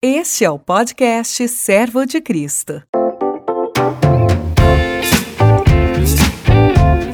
[0.00, 2.80] Este é o podcast Servo de Cristo.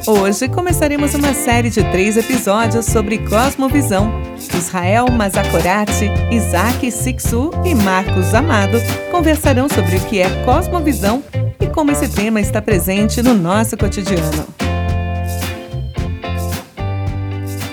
[0.06, 4.12] Hoje começaremos uma série de três episódios sobre cosmovisão.
[4.54, 8.76] Israel Mazakorati, Isaac Sixu e Marcos Amado
[9.10, 11.24] conversarão sobre o que é cosmovisão
[11.58, 14.63] e como esse tema está presente no nosso cotidiano.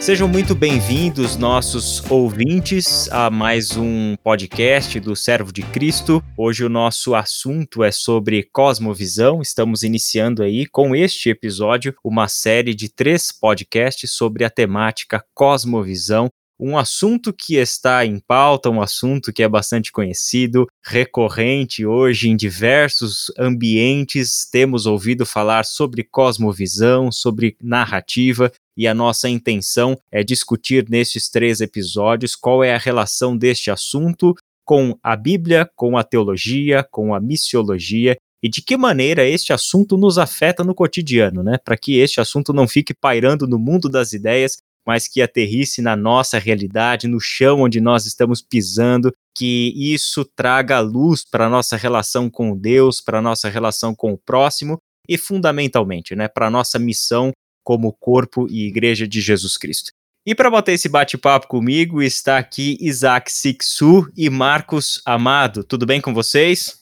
[0.02, 6.24] Sejam muito bem-vindos, nossos ouvintes, a mais um podcast do Servo de Cristo.
[6.36, 9.44] Hoje o nosso assunto é sobre cosmovisão.
[9.44, 16.32] Estamos iniciando aí com este episódio uma série de três podcasts sobre a temática cosmovisão
[16.62, 22.36] um assunto que está em pauta, um assunto que é bastante conhecido, recorrente hoje em
[22.36, 24.48] diversos ambientes.
[24.50, 31.62] Temos ouvido falar sobre cosmovisão, sobre narrativa, e a nossa intenção é discutir nestes três
[31.62, 37.20] episódios qual é a relação deste assunto com a Bíblia, com a teologia, com a
[37.20, 41.58] missiologia e de que maneira este assunto nos afeta no cotidiano, né?
[41.64, 45.96] Para que este assunto não fique pairando no mundo das ideias, mas que aterrisse na
[45.96, 51.78] nossa realidade, no chão onde nós estamos pisando, que isso traga luz para a nossa
[51.78, 56.52] relação com Deus, para a nossa relação com o próximo e, fundamentalmente, né, para a
[56.52, 57.32] nossa missão
[57.64, 59.92] como corpo e igreja de Jesus Cristo.
[60.26, 65.64] E para bater esse bate-papo comigo está aqui Isaac Sixu e Marcos Amado.
[65.64, 66.82] Tudo bem com vocês?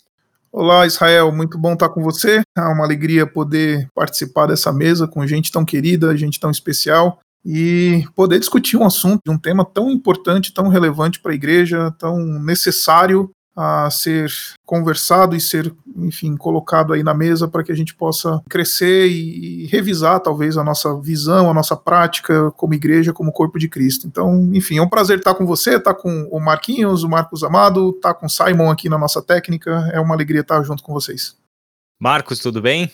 [0.52, 2.42] Olá, Israel, muito bom estar com você.
[2.58, 8.04] É uma alegria poder participar dessa mesa com gente tão querida, gente tão especial e
[8.16, 13.32] poder discutir um assunto, um tema tão importante, tão relevante para a igreja, tão necessário
[13.62, 14.32] a ser
[14.66, 19.66] conversado e ser, enfim, colocado aí na mesa para que a gente possa crescer e
[19.66, 24.08] revisar talvez a nossa visão, a nossa prática como igreja, como corpo de Cristo.
[24.08, 27.90] Então, enfim, é um prazer estar com você, estar com o Marquinhos, o Marcos Amado,
[27.90, 29.90] estar com o Simon aqui na nossa técnica.
[29.92, 31.36] É uma alegria estar junto com vocês.
[32.00, 32.90] Marcos, tudo bem?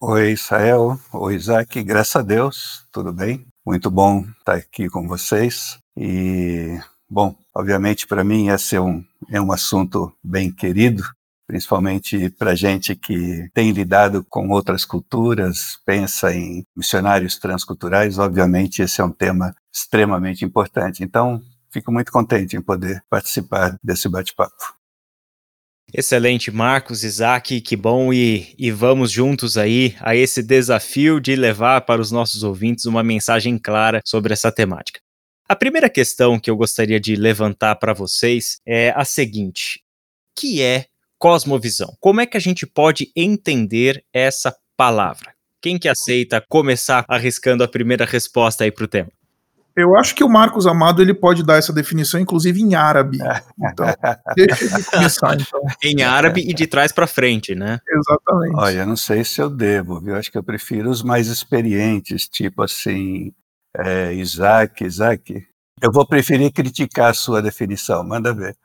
[0.00, 0.98] Oi, Israel.
[1.12, 1.80] Oi, Isaac.
[1.84, 3.46] Graças a Deus, tudo bem?
[3.66, 5.76] Muito bom estar aqui com vocês.
[5.96, 6.78] E,
[7.10, 11.02] bom, obviamente para mim esse é um, é um assunto bem querido,
[11.48, 19.00] principalmente para gente que tem lidado com outras culturas, pensa em missionários transculturais, obviamente esse
[19.00, 21.02] é um tema extremamente importante.
[21.02, 24.76] Então, fico muito contente em poder participar desse bate-papo.
[25.98, 31.86] Excelente, Marcos, Isaac, que bom e, e vamos juntos aí a esse desafio de levar
[31.86, 35.00] para os nossos ouvintes uma mensagem clara sobre essa temática.
[35.48, 39.80] A primeira questão que eu gostaria de levantar para vocês é a seguinte:
[40.38, 40.84] que é
[41.18, 41.96] cosmovisão?
[41.98, 45.32] Como é que a gente pode entender essa palavra?
[45.62, 49.08] Quem que aceita começar arriscando a primeira resposta aí para o tema?
[49.76, 53.18] Eu acho que o Marcos Amado ele pode dar essa definição, inclusive em árabe.
[53.62, 53.86] Então,
[54.34, 55.60] deixa ele começar, então.
[55.82, 57.78] Em árabe e de trás para frente, né?
[57.86, 58.56] Exatamente.
[58.56, 60.16] Olha, não sei se eu devo, viu?
[60.16, 63.32] Acho que eu prefiro os mais experientes, tipo assim,
[63.76, 64.82] é, Isaac.
[64.82, 65.46] Isaac,
[65.82, 68.56] eu vou preferir criticar a sua definição, manda ver.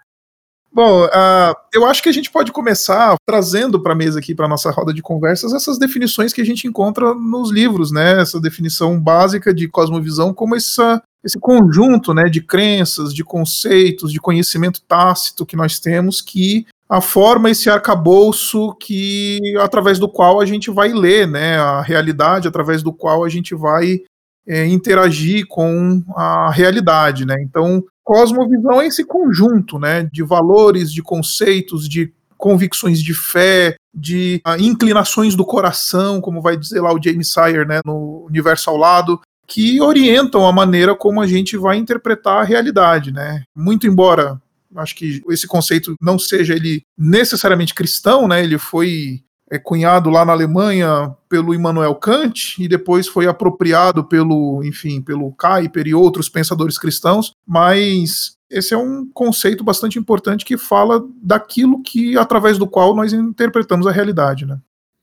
[0.74, 4.48] Bom, uh, eu acho que a gente pode começar trazendo para a mesa aqui, para
[4.48, 8.22] nossa roda de conversas, essas definições que a gente encontra nos livros, né?
[8.22, 14.20] Essa definição básica de cosmovisão como essa, esse conjunto né, de crenças, de conceitos, de
[14.22, 20.46] conhecimento tácito que nós temos que a forma esse arcabouço que através do qual a
[20.46, 24.00] gente vai ler né, a realidade, através do qual a gente vai
[24.48, 27.26] é, interagir com a realidade.
[27.26, 27.36] Né?
[27.42, 34.42] Então, cosmovisão é esse conjunto, né, de valores, de conceitos, de convicções de fé, de
[34.48, 38.78] uh, inclinações do coração, como vai dizer lá o James Sire, né, no Universo ao
[38.78, 43.44] Lado, que orientam a maneira como a gente vai interpretar a realidade, né?
[43.54, 44.42] Muito embora
[44.78, 48.44] acho que esse conceito não seja ele necessariamente cristão, né?
[48.44, 54.64] Ele foi é, cunhado lá na Alemanha pelo Immanuel Kant e depois foi apropriado pelo,
[54.64, 60.58] enfim, pelo Kuyper e outros pensadores cristãos, mas esse é um conceito bastante importante que
[60.58, 64.58] fala daquilo que através do qual nós interpretamos a realidade, né?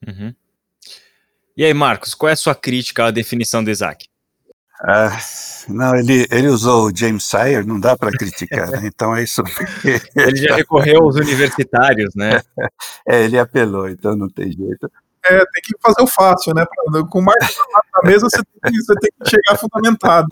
[0.07, 0.35] Uhum.
[1.55, 4.07] E aí, Marcos, qual é a sua crítica à definição de Isaac?
[4.81, 5.19] Ah,
[5.69, 8.83] não, ele, ele usou o James Sire, não dá para criticar, né?
[8.85, 9.43] então é isso.
[10.17, 12.41] ele já recorreu aos universitários, né?
[13.07, 14.89] É, ele apelou, então não tem jeito.
[15.25, 16.65] É, tem que fazer o fácil, né?
[17.11, 17.57] Com o Marcos
[17.97, 20.29] na mesa, você tem, que, você tem que chegar fundamentado.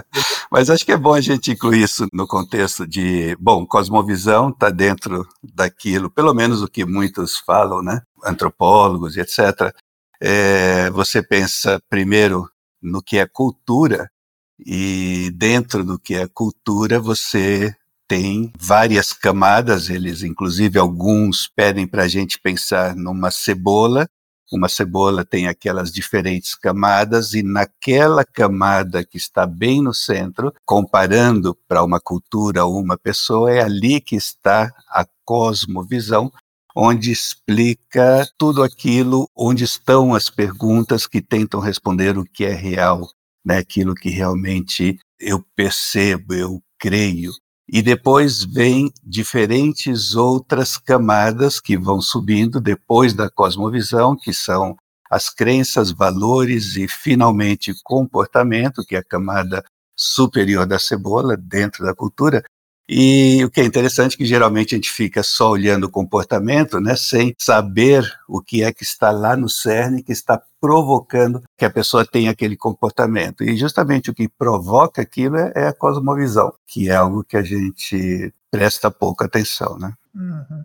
[0.51, 4.71] Mas acho que é bom a gente incluir isso no contexto de, bom, cosmovisão está
[4.71, 8.01] dentro daquilo, pelo menos o que muitos falam, né?
[8.25, 9.75] Antropólogos e etc.
[10.21, 12.49] É, você pensa primeiro
[12.81, 14.09] no que é cultura,
[14.59, 17.75] e dentro do que é cultura, você
[18.09, 24.09] tem várias camadas, eles, inclusive, alguns pedem para a gente pensar numa cebola.
[24.53, 31.57] Uma cebola tem aquelas diferentes camadas, e naquela camada que está bem no centro, comparando
[31.67, 36.31] para uma cultura ou uma pessoa, é ali que está a cosmovisão,
[36.77, 43.11] onde explica tudo aquilo, onde estão as perguntas que tentam responder o que é real,
[43.47, 43.59] né?
[43.59, 47.31] aquilo que realmente eu percebo, eu creio.
[47.69, 54.77] E depois vem diferentes outras camadas que vão subindo depois da cosmovisão, que são
[55.11, 59.65] as crenças, valores e finalmente comportamento, que é a camada
[59.97, 62.43] superior da cebola dentro da cultura,
[62.89, 66.81] e o que é interessante é que geralmente a gente fica só olhando o comportamento,
[66.81, 71.65] né, sem saber o que é que está lá no cerne que está provocando que
[71.65, 73.43] a pessoa tenha aquele comportamento.
[73.43, 77.43] E justamente o que provoca aquilo é, é a cosmovisão, que é algo que a
[77.43, 79.93] gente presta pouca atenção, né?
[80.15, 80.65] Uhum.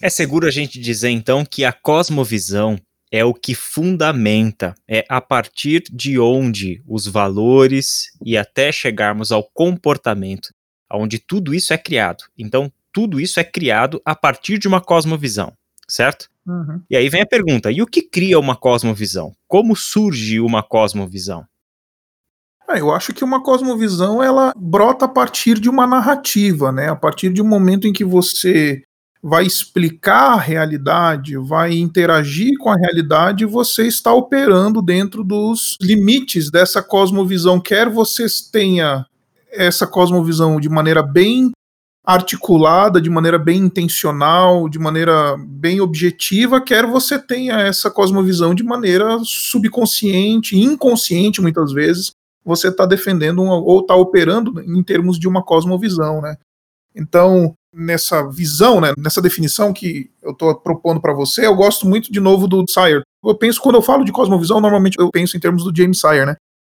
[0.00, 2.78] É seguro a gente dizer então que a cosmovisão
[3.10, 9.42] é o que fundamenta, é a partir de onde os valores e até chegarmos ao
[9.42, 10.50] comportamento
[10.96, 12.24] onde tudo isso é criado.
[12.36, 15.52] Então, tudo isso é criado a partir de uma cosmovisão,
[15.86, 16.28] certo?
[16.46, 16.80] Uhum.
[16.88, 19.34] E aí vem a pergunta: e o que cria uma cosmovisão?
[19.46, 21.44] Como surge uma cosmovisão?
[22.68, 26.88] Ah, eu acho que uma cosmovisão ela brota a partir de uma narrativa, né?
[26.88, 28.82] A partir de um momento em que você
[29.22, 36.50] vai explicar a realidade, vai interagir com a realidade, você está operando dentro dos limites
[36.50, 37.60] dessa cosmovisão.
[37.60, 39.04] Quer você tenha
[39.56, 41.50] essa cosmovisão de maneira bem
[42.04, 48.62] articulada, de maneira bem intencional, de maneira bem objetiva, quer você tenha essa cosmovisão de
[48.62, 52.12] maneira subconsciente, inconsciente muitas vezes,
[52.44, 56.36] você está defendendo uma, ou está operando em termos de uma cosmovisão, né?
[56.94, 62.10] Então, nessa visão, né, nessa definição que eu estou propondo para você, eu gosto muito
[62.10, 63.02] de novo do Sire.
[63.22, 66.24] Eu penso, quando eu falo de cosmovisão, normalmente eu penso em termos do James Sire,
[66.24, 66.36] né?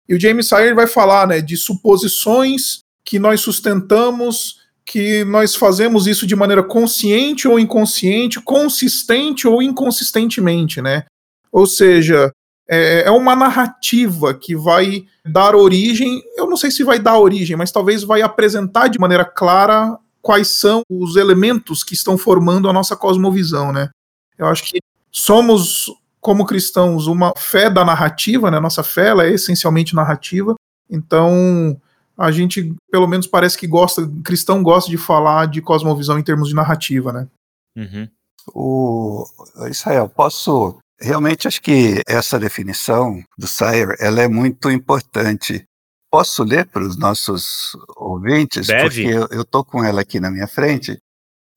[0.09, 6.07] E o James Sire vai falar né, de suposições que nós sustentamos, que nós fazemos
[6.07, 11.05] isso de maneira consciente ou inconsciente, consistente ou inconsistentemente, né?
[11.51, 12.31] Ou seja,
[12.69, 17.57] é, é uma narrativa que vai dar origem, eu não sei se vai dar origem,
[17.57, 22.73] mas talvez vai apresentar de maneira clara quais são os elementos que estão formando a
[22.73, 23.91] nossa cosmovisão, né?
[24.37, 24.79] Eu acho que
[25.11, 25.87] somos
[26.27, 28.59] como cristãos, uma fé da narrativa, né?
[28.59, 30.57] Nossa fé ela é essencialmente narrativa.
[30.91, 31.81] Então,
[32.19, 36.49] a gente, pelo menos, parece que gosta, cristão gosta de falar de cosmovisão em termos
[36.49, 37.29] de narrativa, né?
[37.77, 38.09] Uhum.
[38.53, 39.25] O
[39.71, 45.63] Israel, posso realmente acho que essa definição do Sayer ela é muito importante.
[46.11, 48.83] Posso ler para os nossos ouvintes, Deve.
[48.83, 50.99] porque eu estou com ela aqui na minha frente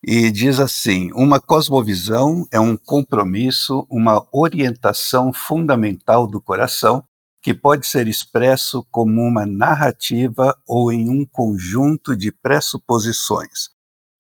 [0.04, 7.04] e diz assim: uma cosmovisão é um compromisso, uma orientação fundamental do coração
[7.42, 13.70] que pode ser expresso como uma narrativa ou em um conjunto de pressuposições.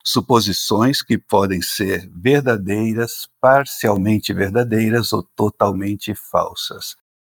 [0.06, 6.96] Suposições que podem ser verdadeiras, parcialmente verdadeiras ou totalmente falsas,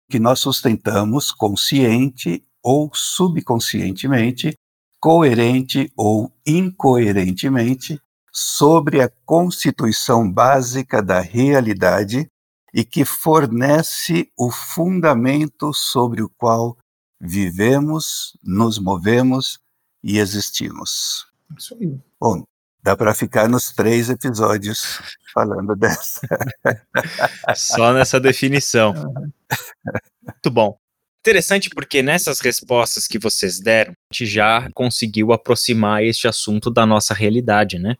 [0.09, 4.53] que nós sustentamos consciente ou subconscientemente,
[4.99, 7.99] coerente ou incoerentemente,
[8.31, 12.27] sobre a constituição básica da realidade
[12.73, 16.77] e que fornece o fundamento sobre o qual
[17.19, 19.59] vivemos, nos movemos
[20.03, 21.27] e existimos.
[21.57, 21.99] Isso aí.
[22.19, 22.43] Bom,
[22.81, 25.01] dá para ficar nos três episódios
[25.33, 26.21] falando dessa.
[27.55, 28.93] Só nessa definição.
[30.23, 30.77] Muito bom.
[31.19, 36.83] Interessante porque nessas respostas que vocês deram, a gente já conseguiu aproximar este assunto da
[36.83, 37.95] nossa realidade, né?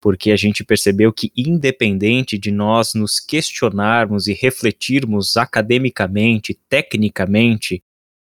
[0.00, 7.82] Porque a gente percebeu que, independente de nós nos questionarmos e refletirmos academicamente, tecnicamente,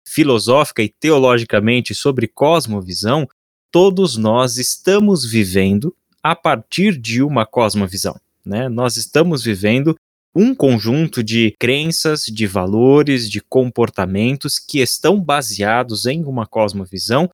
[0.07, 3.27] filosófica e teologicamente sobre cosmovisão,
[3.71, 8.15] todos nós estamos vivendo a partir de uma cosmovisão.
[8.45, 8.69] Né?
[8.69, 9.95] Nós estamos vivendo
[10.35, 17.29] um conjunto de crenças, de valores, de comportamentos que estão baseados em uma cosmovisão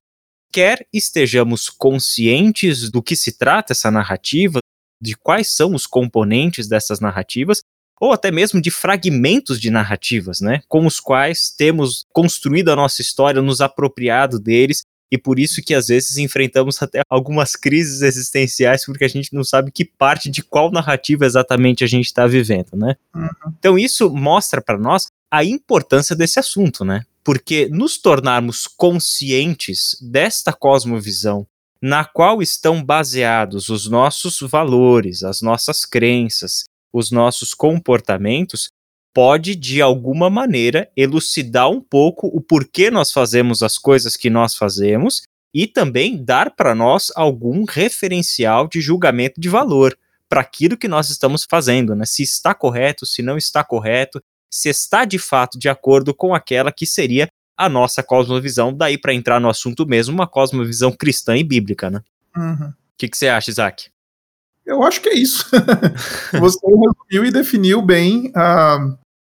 [0.52, 4.60] quer estejamos conscientes do que se trata essa narrativa,
[5.00, 7.62] de quais são os componentes dessas narrativas,
[8.00, 13.02] ou até mesmo de fragmentos de narrativas, né, com os quais temos construído a nossa
[13.02, 18.84] história, nos apropriado deles, e por isso que às vezes enfrentamos até algumas crises existenciais,
[18.84, 22.76] porque a gente não sabe que parte de qual narrativa exatamente a gente está vivendo,
[22.76, 22.94] né?
[23.14, 23.52] Uhum.
[23.58, 27.04] Então isso mostra para nós a importância desse assunto, né?
[27.22, 31.46] Porque nos tornarmos conscientes desta cosmovisão
[31.82, 38.68] na qual estão baseados os nossos valores, as nossas crenças, os nossos comportamentos,
[39.14, 44.54] pode de alguma maneira elucidar um pouco o porquê nós fazemos as coisas que nós
[44.54, 45.22] fazemos
[45.52, 49.98] e também dar para nós algum referencial de julgamento de valor
[50.28, 52.04] para aquilo que nós estamos fazendo, né?
[52.04, 56.72] Se está correto, se não está correto, se está de fato de acordo com aquela
[56.72, 61.44] que seria a nossa cosmovisão, daí para entrar no assunto mesmo, uma cosmovisão cristã e
[61.44, 62.00] bíblica, né?
[62.34, 62.72] O Uhum.
[62.96, 63.88] que, que você acha, Isaac?
[64.64, 65.46] Eu acho que é isso.
[66.40, 68.30] Você resumiu e definiu bem.
[68.36, 68.78] Ah,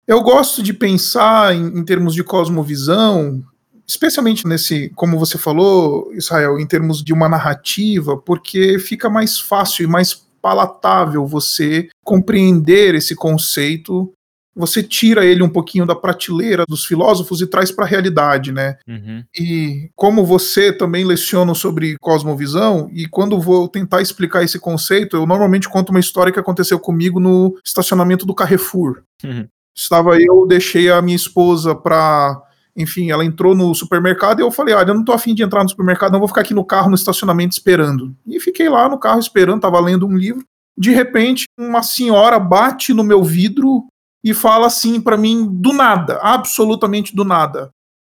[0.07, 3.43] eu gosto de pensar em, em termos de cosmovisão,
[3.87, 9.85] especialmente nesse, como você falou, Israel, em termos de uma narrativa, porque fica mais fácil
[9.85, 14.13] e mais palatável você compreender esse conceito.
[14.59, 18.77] Você tira ele um pouquinho da prateleira dos filósofos e traz para a realidade, né?
[18.89, 19.23] Uhum.
[19.39, 25.27] E como você também leciona sobre cosmovisão, e quando vou tentar explicar esse conceito, eu
[25.27, 29.03] normalmente conto uma história que aconteceu comigo no estacionamento do Carrefour.
[29.25, 29.47] Uhum.
[29.77, 32.43] Estava eu, deixei a minha esposa para.
[32.77, 35.63] Enfim, ela entrou no supermercado e eu falei: Olha, eu não tô afim de entrar
[35.63, 38.13] no supermercado, não vou ficar aqui no carro no estacionamento esperando.
[38.27, 40.43] E fiquei lá no carro esperando, tava lendo um livro.
[40.77, 43.87] De repente, uma senhora bate no meu vidro
[44.25, 47.71] e fala assim para mim, do nada, absolutamente do nada.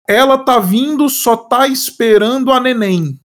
[0.07, 3.17] Ela tá vindo, só tá esperando a neném.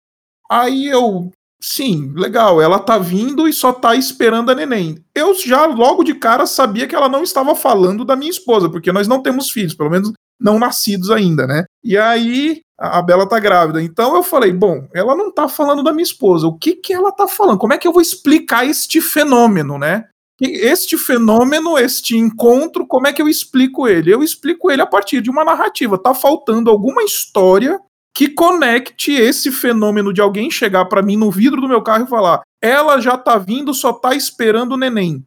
[0.50, 1.30] Aí eu,
[1.60, 5.02] sim, legal, ela tá vindo e só tá esperando a neném.
[5.14, 8.92] Eu já logo de cara sabia que ela não estava falando da minha esposa, porque
[8.92, 11.64] nós não temos filhos, pelo menos não nascidos ainda, né?
[11.82, 13.82] E aí a Bela tá grávida.
[13.82, 16.46] Então eu falei, bom, ela não tá falando da minha esposa.
[16.46, 17.58] O que que ela tá falando?
[17.58, 20.08] Como é que eu vou explicar este fenômeno, né?
[20.40, 24.12] Este fenômeno, este encontro, como é que eu explico ele?
[24.12, 25.96] Eu explico ele a partir de uma narrativa.
[25.96, 27.80] Tá faltando alguma história
[28.14, 32.08] que conecte esse fenômeno de alguém chegar para mim no vidro do meu carro e
[32.08, 35.24] falar: ela já tá vindo, só tá esperando o neném.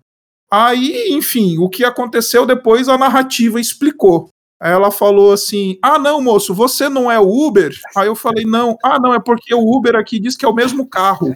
[0.51, 4.29] Aí, enfim, o que aconteceu depois a narrativa explicou.
[4.61, 7.71] Ela falou assim: Ah, não, moço, você não é o Uber?
[7.95, 10.55] Aí eu falei: Não, ah, não, é porque o Uber aqui diz que é o
[10.55, 11.35] mesmo carro.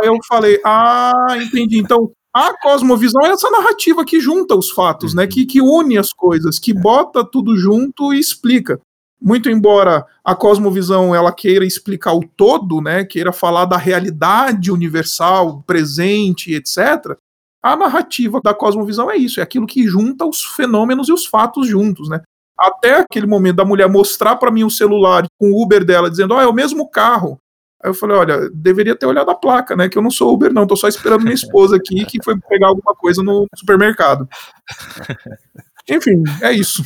[0.00, 1.78] Aí eu falei: Ah, entendi.
[1.78, 5.26] Então, a cosmovisão é essa narrativa que junta os fatos, né?
[5.26, 8.80] Que, que une as coisas, que bota tudo junto e explica.
[9.20, 13.04] Muito embora a cosmovisão ela queira explicar o todo, né?
[13.04, 17.16] Queira falar da realidade universal, presente, etc.
[17.60, 21.66] A narrativa da cosmovisão é isso, é aquilo que junta os fenômenos e os fatos
[21.66, 22.20] juntos, né?
[22.56, 26.34] Até aquele momento da mulher mostrar para mim o celular com o Uber dela, dizendo,
[26.34, 27.36] ó, oh, é o mesmo carro.
[27.82, 29.88] Aí eu falei, olha, deveria ter olhado a placa, né?
[29.88, 32.68] Que eu não sou Uber, não, tô só esperando minha esposa aqui que foi pegar
[32.68, 34.28] alguma coisa no supermercado.
[35.88, 36.82] Enfim, é isso.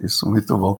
[0.00, 0.76] Isso, muito bom.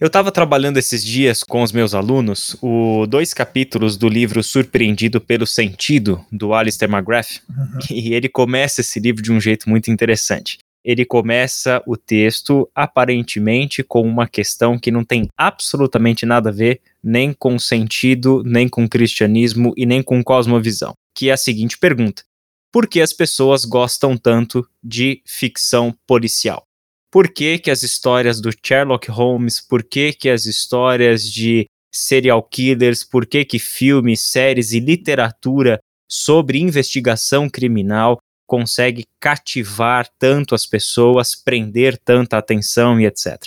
[0.00, 5.20] Eu estava trabalhando esses dias com os meus alunos o dois capítulos do livro Surpreendido
[5.20, 7.78] pelo Sentido, do Alistair McGrath, uhum.
[7.90, 10.58] e ele começa esse livro de um jeito muito interessante.
[10.84, 16.80] Ele começa o texto aparentemente com uma questão que não tem absolutamente nada a ver
[17.02, 22.22] nem com sentido, nem com cristianismo e nem com cosmovisão, que é a seguinte pergunta:
[22.72, 26.64] Por que as pessoas gostam tanto de ficção policial?
[27.10, 32.42] por que, que as histórias do Sherlock Holmes, por que, que as histórias de serial
[32.42, 38.18] killers, por que, que filmes, séries e literatura sobre investigação criminal
[38.50, 43.44] consegue cativar tanto as pessoas, prender tanta atenção e etc.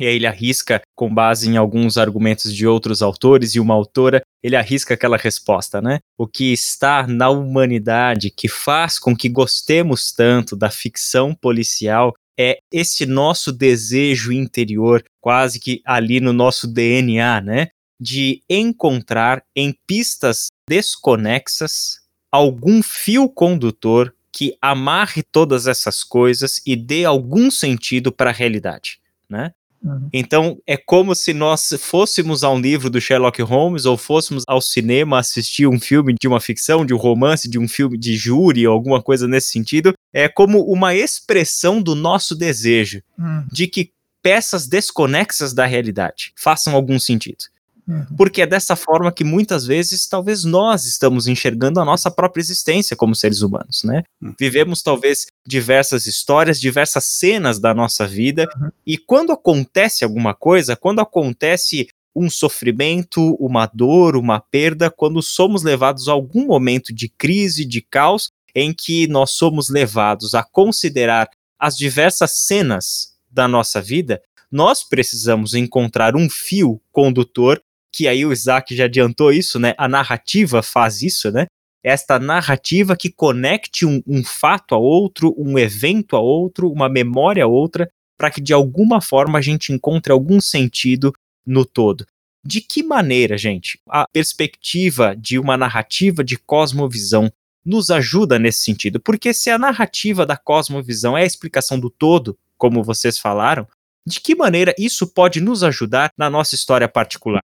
[0.00, 4.22] E aí ele arrisca, com base em alguns argumentos de outros autores e uma autora,
[4.42, 5.98] ele arrisca aquela resposta, né?
[6.18, 12.56] O que está na humanidade que faz com que gostemos tanto da ficção policial é
[12.72, 17.68] esse nosso desejo interior, quase que ali no nosso DNA, né?
[18.00, 27.06] De encontrar em pistas desconexas algum fio condutor que amarre todas essas coisas e dê
[27.06, 28.98] algum sentido para a realidade,
[29.30, 29.52] né?
[29.82, 30.10] Uhum.
[30.12, 34.60] Então é como se nós fôssemos a um livro do Sherlock Holmes ou fôssemos ao
[34.60, 38.66] cinema assistir um filme de uma ficção, de um romance, de um filme de júri
[38.66, 39.94] ou alguma coisa nesse sentido.
[40.12, 43.42] É como uma expressão do nosso desejo uhum.
[43.50, 43.90] de que
[44.22, 47.44] peças desconexas da realidade façam algum sentido.
[47.88, 48.04] Uhum.
[48.16, 52.96] Porque é dessa forma que muitas vezes talvez nós estamos enxergando a nossa própria existência
[52.96, 54.02] como seres humanos, né?
[54.20, 54.34] Uhum.
[54.38, 58.70] Vivemos talvez diversas histórias, diversas cenas da nossa vida, uhum.
[58.84, 65.62] e quando acontece alguma coisa, quando acontece um sofrimento, uma dor, uma perda, quando somos
[65.62, 71.28] levados a algum momento de crise, de caos, em que nós somos levados a considerar
[71.58, 77.60] as diversas cenas da nossa vida, nós precisamos encontrar um fio condutor
[77.96, 79.74] que aí o Isaac já adiantou isso, né?
[79.78, 81.46] A narrativa faz isso, né?
[81.82, 87.42] Esta narrativa que conecte um, um fato a outro, um evento a outro, uma memória
[87.44, 87.88] a outra,
[88.18, 91.10] para que de alguma forma a gente encontre algum sentido
[91.46, 92.04] no todo.
[92.44, 97.32] De que maneira, gente, a perspectiva de uma narrativa de cosmovisão
[97.64, 99.00] nos ajuda nesse sentido?
[99.00, 103.66] Porque se a narrativa da cosmovisão é a explicação do todo, como vocês falaram,
[104.06, 107.40] de que maneira isso pode nos ajudar na nossa história particular?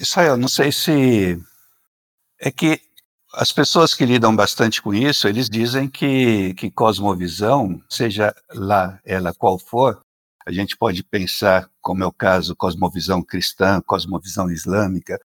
[0.00, 1.38] Israel, não sei se.
[2.40, 2.80] É que
[3.34, 9.34] as pessoas que lidam bastante com isso, eles dizem que, que cosmovisão, seja lá ela
[9.34, 10.00] qual for,
[10.46, 15.20] a gente pode pensar, como é o caso, cosmovisão cristã, cosmovisão islâmica,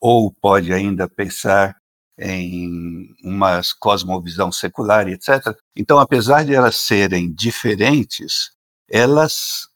[0.00, 1.76] ou pode ainda pensar
[2.18, 5.56] em uma cosmovisão secular, etc.
[5.76, 8.50] Então, apesar de elas serem diferentes,
[8.88, 9.67] elas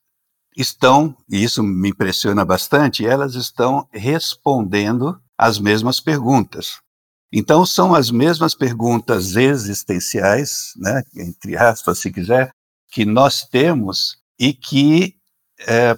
[0.57, 6.79] estão, e isso me impressiona bastante, elas estão respondendo às mesmas perguntas.
[7.33, 12.51] Então, são as mesmas perguntas existenciais, né, entre aspas, se quiser,
[12.91, 15.17] que nós temos e que,
[15.67, 15.97] é,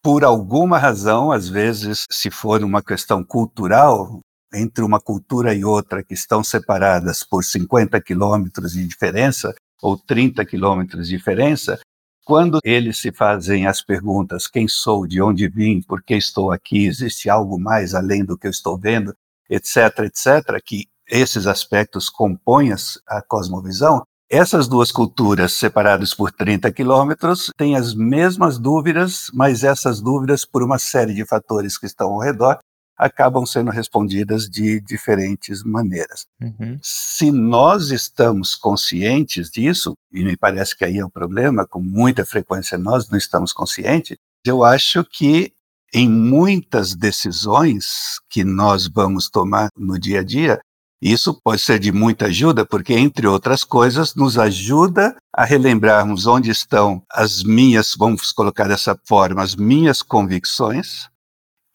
[0.00, 4.20] por alguma razão, às vezes, se for uma questão cultural,
[4.52, 9.52] entre uma cultura e outra que estão separadas por 50 quilômetros de diferença,
[9.82, 11.80] ou 30 quilômetros de diferença,
[12.24, 16.86] quando eles se fazem as perguntas: quem sou, de onde vim, por que estou aqui,
[16.86, 19.14] existe algo mais além do que eu estou vendo,
[19.48, 22.72] etc., etc., que esses aspectos compõem
[23.06, 30.00] a cosmovisão, essas duas culturas, separadas por 30 quilômetros, têm as mesmas dúvidas, mas essas
[30.00, 32.58] dúvidas, por uma série de fatores que estão ao redor,
[32.96, 36.26] acabam sendo respondidas de diferentes maneiras.
[36.40, 36.78] Uhum.
[36.82, 42.24] Se nós estamos conscientes disso, e me parece que aí é o problema, com muita
[42.24, 45.52] frequência nós não estamos conscientes, eu acho que
[45.92, 50.60] em muitas decisões que nós vamos tomar no dia a dia,
[51.00, 56.50] isso pode ser de muita ajuda, porque, entre outras coisas, nos ajuda a relembrarmos onde
[56.50, 61.08] estão as minhas, vamos colocar dessa forma, as minhas convicções,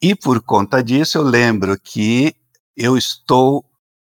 [0.02, 2.34] e por conta disso, eu lembro que
[2.76, 3.64] eu estou,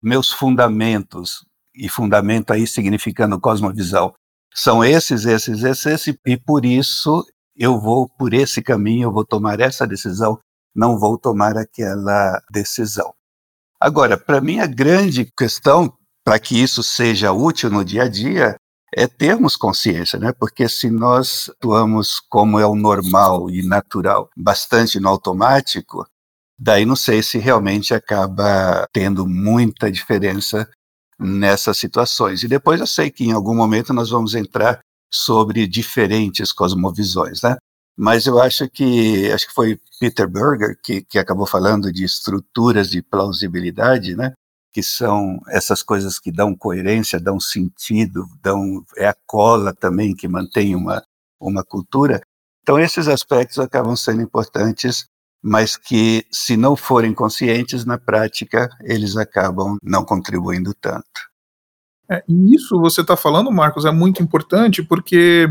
[0.01, 1.45] meus fundamentos,
[1.75, 4.13] e fundamento aí significando cosmovisão,
[4.53, 9.59] são esses, esses, esses, e por isso eu vou por esse caminho, eu vou tomar
[9.59, 10.39] essa decisão,
[10.73, 13.13] não vou tomar aquela decisão.
[13.79, 15.93] Agora, para mim, a grande questão
[16.23, 18.55] para que isso seja útil no dia a dia
[18.95, 20.31] é termos consciência, né?
[20.31, 26.07] Porque se nós atuamos como é o normal e natural, bastante no automático,
[26.57, 30.69] daí não sei se realmente acaba tendo muita diferença
[31.19, 32.41] nessas situações.
[32.43, 34.79] E depois eu sei que em algum momento nós vamos entrar
[35.11, 37.57] sobre diferentes cosmovisões, né?
[37.97, 42.89] Mas eu acho que acho que foi Peter Berger que, que acabou falando de estruturas
[42.89, 44.33] de plausibilidade, né?
[44.75, 50.27] Que são essas coisas que dão coerência, dão sentido, dão é a cola também que
[50.27, 51.01] mantém uma
[51.39, 52.19] uma cultura.
[52.61, 55.05] Então esses aspectos acabam sendo importantes,
[55.41, 61.21] mas que se não forem conscientes na prática, eles acabam não contribuindo tanto.
[62.11, 65.47] É, e isso você está falando, Marcos, é muito importante porque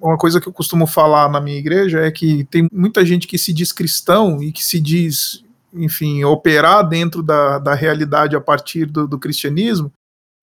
[0.00, 3.38] uma coisa que eu costumo falar na minha igreja é que tem muita gente que
[3.38, 8.86] se diz cristão e que se diz enfim, operar dentro da, da realidade a partir
[8.86, 9.92] do, do cristianismo,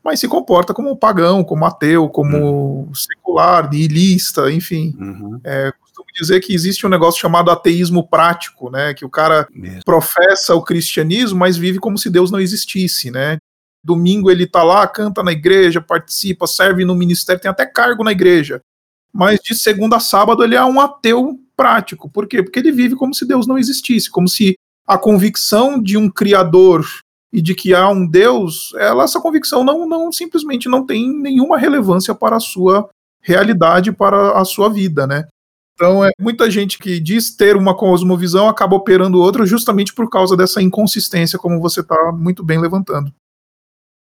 [0.03, 2.93] mas se comporta como pagão, como ateu, como uhum.
[2.93, 4.95] secular, nihilista, enfim.
[4.99, 5.39] Uhum.
[5.43, 8.93] É, costumo dizer que existe um negócio chamado ateísmo prático, né?
[8.93, 9.83] Que o cara Mesmo.
[9.83, 13.37] professa o cristianismo, mas vive como se Deus não existisse, né?
[13.83, 18.11] Domingo ele tá lá, canta na igreja, participa, serve no ministério, tem até cargo na
[18.11, 18.61] igreja.
[19.11, 22.09] Mas de segunda a sábado ele é um ateu prático.
[22.09, 22.43] Por quê?
[22.43, 24.55] Porque ele vive como se Deus não existisse, como se
[24.87, 26.85] a convicção de um criador
[27.33, 31.57] e de que há um Deus, ela, essa convicção não, não simplesmente não tem nenhuma
[31.57, 32.89] relevância para a sua
[33.21, 35.27] realidade, para a sua vida, né?
[35.73, 40.37] Então, é, muita gente que diz ter uma cosmovisão acaba operando outra justamente por causa
[40.37, 43.13] dessa inconsistência, como você está muito bem levantando.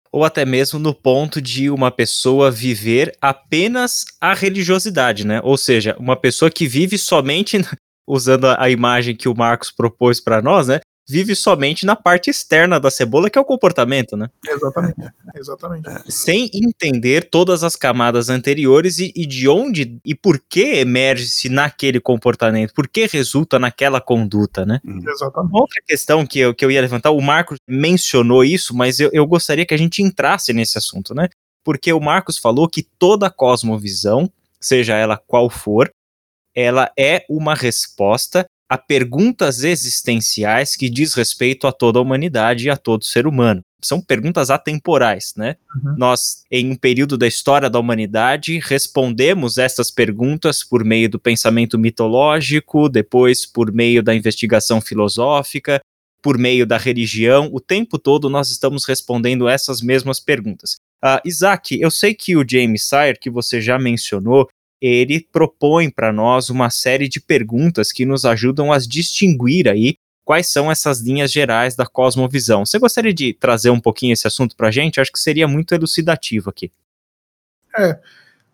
[0.09, 5.41] Ou até mesmo no ponto de uma pessoa viver apenas a religiosidade, né?
[5.43, 7.57] Ou seja, uma pessoa que vive somente
[8.07, 10.79] usando a imagem que o Marcos propôs para nós, né?
[11.09, 14.29] Vive somente na parte externa da cebola, que é o comportamento, né?
[14.45, 14.95] Exatamente.
[15.35, 15.89] Exatamente.
[16.11, 22.01] Sem entender todas as camadas anteriores e, e de onde e por que emerge-se naquele
[22.01, 24.81] comportamento, por que resulta naquela conduta, né?
[24.85, 24.99] Hum.
[25.07, 25.55] Exatamente.
[25.55, 29.25] Outra questão que eu, que eu ia levantar, o Marcos mencionou isso, mas eu, eu
[29.25, 31.29] gostaria que a gente entrasse nesse assunto, né?
[31.63, 35.89] Porque o Marcos falou que toda cosmovisão, seja ela qual for,
[36.57, 42.69] ela é uma resposta a perguntas existenciais que diz respeito a toda a humanidade e
[42.69, 43.61] a todo ser humano.
[43.81, 45.55] São perguntas atemporais, né?
[45.75, 45.95] Uhum.
[45.97, 51.77] Nós, em um período da história da humanidade, respondemos essas perguntas por meio do pensamento
[51.77, 55.79] mitológico, depois por meio da investigação filosófica,
[56.23, 57.49] por meio da religião.
[57.53, 60.75] O tempo todo nós estamos respondendo essas mesmas perguntas.
[61.05, 64.49] Uh, Isaac, eu sei que o James Sire, que você já mencionou,
[64.81, 70.51] ele propõe para nós uma série de perguntas que nos ajudam a distinguir aí quais
[70.51, 72.65] são essas linhas gerais da cosmovisão.
[72.65, 74.99] Você gostaria de trazer um pouquinho esse assunto para a gente?
[74.99, 76.69] Acho que seria muito elucidativo aqui.
[77.77, 77.97] É.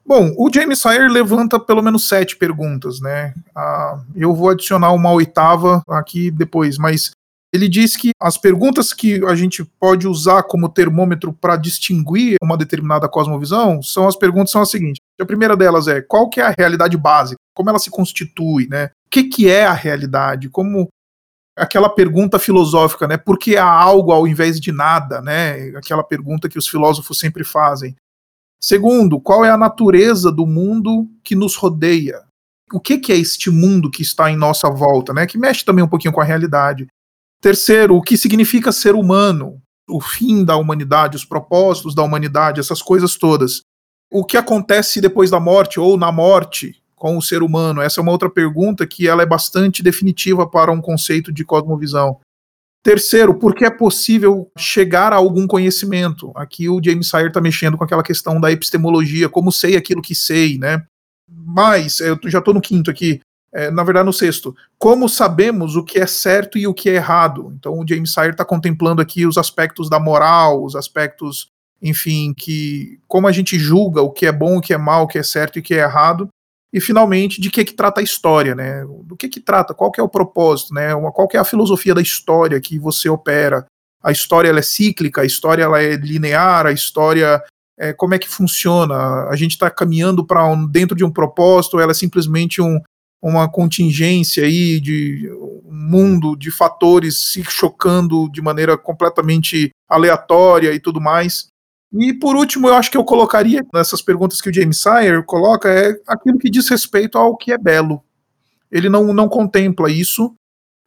[0.05, 3.33] Bom, o James Sire levanta pelo menos sete perguntas, né?
[3.55, 7.11] Ah, eu vou adicionar uma oitava aqui depois, mas
[7.53, 12.57] ele diz que as perguntas que a gente pode usar como termômetro para distinguir uma
[12.57, 15.02] determinada cosmovisão são as perguntas são as seguintes.
[15.23, 17.37] A primeira delas é qual que é a realidade básica?
[17.55, 18.85] Como ela se constitui, né?
[19.07, 20.49] O que, que é a realidade?
[20.49, 20.87] Como
[21.55, 23.17] aquela pergunta filosófica, né?
[23.17, 25.69] Por que há algo ao invés de nada, né?
[25.77, 27.95] Aquela pergunta que os filósofos sempre fazem.
[28.61, 32.23] Segundo, qual é a natureza do mundo que nos rodeia?
[32.71, 35.27] O que, que é este mundo que está em nossa volta, né?
[35.27, 36.87] Que mexe também um pouquinho com a realidade.
[37.41, 42.81] Terceiro, o que significa ser humano, o fim da humanidade, os propósitos da humanidade, essas
[42.81, 43.61] coisas todas.
[44.13, 47.81] O que acontece depois da morte ou na morte com o ser humano?
[47.81, 52.19] Essa é uma outra pergunta que ela é bastante definitiva para um conceito de cosmovisão.
[52.83, 56.31] Terceiro, por que é possível chegar a algum conhecimento?
[56.35, 60.13] Aqui o James Sire está mexendo com aquela questão da epistemologia, como sei aquilo que
[60.13, 60.85] sei, né?
[61.27, 63.19] Mas, eu já estou no quinto aqui,
[63.51, 66.95] é, na verdade, no sexto, como sabemos o que é certo e o que é
[66.95, 67.51] errado.
[67.57, 71.47] Então, o James Sire está contemplando aqui os aspectos da moral, os aspectos,
[71.83, 75.07] enfim, que como a gente julga o que é bom, o que é mal, o
[75.07, 76.29] que é certo e o que é errado.
[76.71, 78.85] E finalmente, de que que trata a história, né?
[79.03, 79.73] Do que que trata?
[79.73, 80.95] Qual que é o propósito, né?
[81.13, 83.65] Qual que é a filosofia da história que você opera?
[84.01, 87.43] A história ela é cíclica, a história ela é linear, a história
[87.77, 89.27] é, como é que funciona?
[89.29, 92.79] A gente está caminhando para um, dentro de um propósito, ela é simplesmente um,
[93.21, 100.79] uma contingência aí de um mundo de fatores se chocando de maneira completamente aleatória e
[100.79, 101.47] tudo mais.
[101.93, 105.69] E por último, eu acho que eu colocaria nessas perguntas que o James Sire coloca
[105.69, 108.03] é aquilo que diz respeito ao que é belo.
[108.71, 110.33] Ele não, não contempla isso.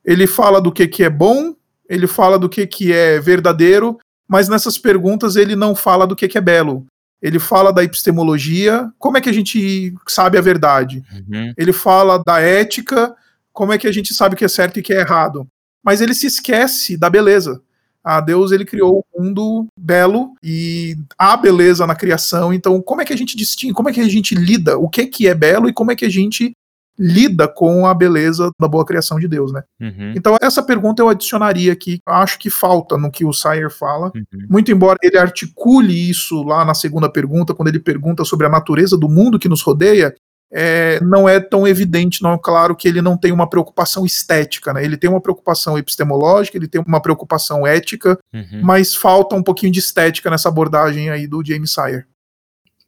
[0.04, 1.54] Ele fala do que, que é bom,
[1.88, 6.26] ele fala do que, que é verdadeiro, mas nessas perguntas ele não fala do que,
[6.26, 6.86] que é belo
[7.20, 11.02] ele fala da epistemologia, como é que a gente sabe a verdade?
[11.12, 11.52] Uhum.
[11.56, 13.14] Ele fala da ética,
[13.52, 15.46] como é que a gente sabe o que é certo e o que é errado?
[15.82, 17.60] Mas ele se esquece da beleza.
[18.08, 22.54] Ah, Deus ele criou um mundo belo e há beleza na criação.
[22.54, 23.74] Então, como é que a gente distingue?
[23.74, 24.78] Como é que a gente lida?
[24.78, 26.52] O que que é belo e como é que a gente
[26.96, 29.62] lida com a beleza da boa criação de Deus, né?
[29.80, 30.12] Uhum.
[30.16, 34.46] Então essa pergunta eu adicionaria aqui, acho que falta no que o Sayer fala, uhum.
[34.48, 38.96] muito embora ele articule isso lá na segunda pergunta, quando ele pergunta sobre a natureza
[38.96, 40.14] do mundo que nos rodeia,
[40.52, 44.72] é, não é tão evidente, não é claro que ele não tem uma preocupação estética,
[44.72, 44.84] né?
[44.84, 48.60] Ele tem uma preocupação epistemológica, ele tem uma preocupação ética, uhum.
[48.62, 52.06] mas falta um pouquinho de estética nessa abordagem aí do James Sayer.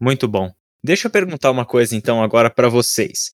[0.00, 0.52] Muito bom.
[0.82, 3.36] Deixa eu perguntar uma coisa então agora para vocês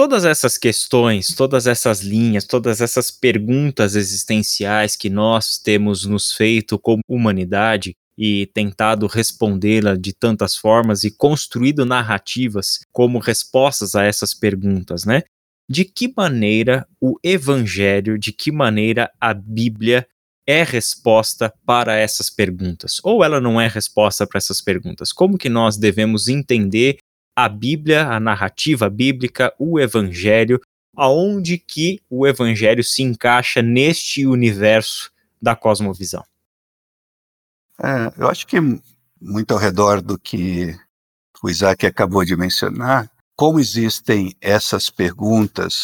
[0.00, 6.78] todas essas questões, todas essas linhas, todas essas perguntas existenciais que nós temos nos feito
[6.78, 14.34] como humanidade e tentado respondê-la de tantas formas e construído narrativas como respostas a essas
[14.34, 15.22] perguntas, né?
[15.66, 20.06] De que maneira o evangelho, de que maneira a Bíblia
[20.46, 23.00] é resposta para essas perguntas?
[23.02, 25.14] Ou ela não é resposta para essas perguntas?
[25.14, 26.98] Como que nós devemos entender
[27.34, 30.60] a Bíblia, a narrativa bíblica, o Evangelho,
[30.94, 36.22] aonde que o Evangelho se encaixa neste universo da cosmovisão?
[37.82, 38.58] É, eu acho que
[39.20, 40.76] muito ao redor do que
[41.42, 45.74] o Isaac acabou de mencionar, como existem essas perguntas,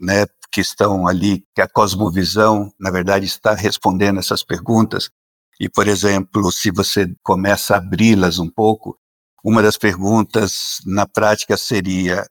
[0.00, 5.10] né, que estão ali, que a cosmovisão, na verdade, está respondendo essas perguntas,
[5.58, 8.96] e, por exemplo, se você começa a abri-las um pouco,
[9.42, 12.26] uma das perguntas na prática seria: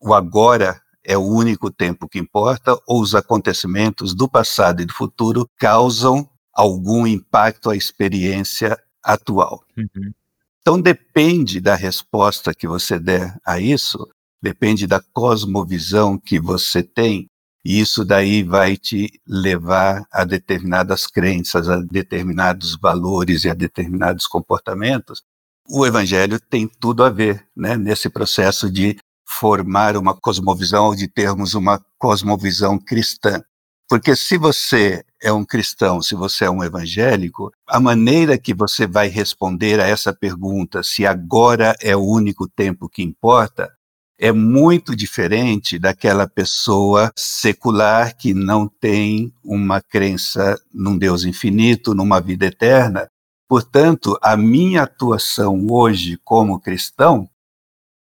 [0.00, 4.92] o agora é o único tempo que importa ou os acontecimentos do passado e do
[4.92, 9.62] futuro causam algum impacto à experiência atual?
[9.76, 10.12] Uhum.
[10.60, 13.98] Então depende da resposta que você der a isso,
[14.42, 17.28] depende da cosmovisão que você tem,
[17.64, 24.26] e isso daí vai te levar a determinadas crenças, a determinados valores e a determinados
[24.26, 25.22] comportamentos
[25.68, 31.54] o Evangelho tem tudo a ver né, nesse processo de formar uma cosmovisão, de termos
[31.54, 33.42] uma cosmovisão cristã.
[33.88, 38.86] Porque se você é um cristão, se você é um evangélico, a maneira que você
[38.86, 43.68] vai responder a essa pergunta, se agora é o único tempo que importa,
[44.16, 52.20] é muito diferente daquela pessoa secular que não tem uma crença num Deus infinito, numa
[52.20, 53.08] vida eterna.
[53.48, 57.28] Portanto, a minha atuação hoje como cristão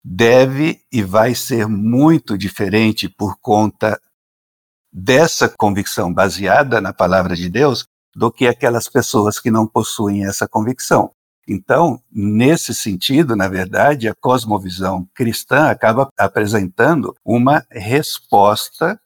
[0.03, 3.97] deve e vai ser muito diferente por conta
[4.93, 10.47] dessa convicção baseada na palavra de Deus do que aquelas pessoas que não possuem essa
[10.47, 11.11] convicção.
[11.47, 18.99] Então, nesse sentido, na verdade, a cosmovisão cristã acaba apresentando uma resposta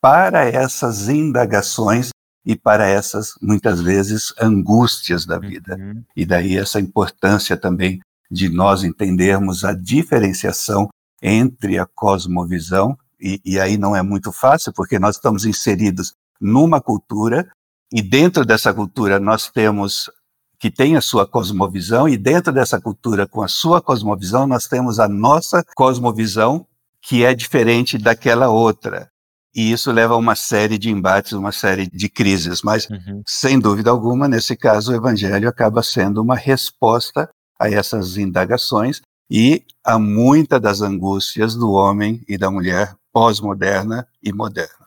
[0.00, 2.10] para essas indagações
[2.44, 5.76] e para essas, muitas vezes, angústias da vida.
[5.76, 6.02] Uhum.
[6.16, 10.88] E daí essa importância também de nós entendermos a diferenciação
[11.22, 16.80] entre a cosmovisão, e, e aí não é muito fácil, porque nós estamos inseridos numa
[16.80, 17.48] cultura,
[17.92, 20.10] e dentro dessa cultura nós temos
[20.58, 24.98] que tem a sua cosmovisão, e dentro dessa cultura, com a sua cosmovisão, nós temos
[24.98, 26.66] a nossa cosmovisão,
[27.02, 29.10] que é diferente daquela outra.
[29.54, 32.62] E isso leva a uma série de embates, uma série de crises.
[32.62, 33.22] Mas, uhum.
[33.26, 39.62] sem dúvida alguma, nesse caso, o evangelho acaba sendo uma resposta a essas indagações e
[39.84, 44.86] a muitas das angústias do homem e da mulher pós-moderna e moderna.